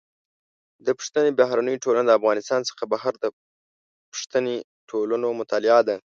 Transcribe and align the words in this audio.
د 0.85 0.87
پښتني 0.97 1.31
بهرنۍ 1.39 1.75
ټولنه 1.83 2.07
د 2.07 2.17
افغانستان 2.19 2.61
څخه 2.69 2.83
بهر 2.93 3.13
د 3.19 3.25
پښتني 4.11 4.55
ټولنو 4.89 5.27
مطالعه 5.39 5.81
ده. 5.89 5.95